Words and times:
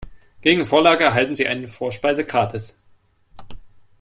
Gegen 0.41 0.65
Vorlage 0.65 1.03
erhalten 1.03 1.35
Sie 1.35 1.45
eine 1.47 1.67
Vorspeise 1.67 2.25
gratis. 2.25 2.79